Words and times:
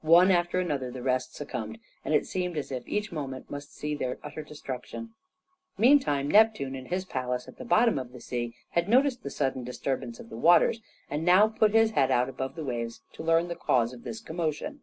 One 0.00 0.30
after 0.30 0.58
another 0.58 0.90
the 0.90 1.02
rest 1.02 1.34
succumbed, 1.34 1.78
and 2.06 2.14
it 2.14 2.24
seemed 2.24 2.56
as 2.56 2.72
if 2.72 2.88
each 2.88 3.12
moment 3.12 3.50
must 3.50 3.70
see 3.76 3.94
their 3.94 4.16
utter 4.22 4.42
destruction. 4.42 5.12
Meantime 5.76 6.26
Neptune 6.30 6.74
in 6.74 6.86
his 6.86 7.04
palace 7.04 7.48
at 7.48 7.58
the 7.58 7.66
bottom 7.66 7.98
of 7.98 8.12
the 8.12 8.20
sea 8.22 8.54
had 8.70 8.88
noticed 8.88 9.22
the 9.22 9.28
sudden 9.28 9.62
disturbance 9.62 10.18
of 10.18 10.30
the 10.30 10.38
waters, 10.38 10.80
and 11.10 11.22
now 11.22 11.48
put 11.48 11.72
out 11.72 11.76
his 11.76 11.90
head 11.90 12.10
above 12.10 12.54
the 12.54 12.64
waves 12.64 13.02
to 13.12 13.22
learn 13.22 13.48
the 13.48 13.54
cause 13.56 13.92
of 13.92 14.04
this 14.04 14.22
commotion. 14.22 14.80